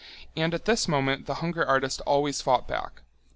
[0.35, 3.03] And at this moment the hunger artist always fought back.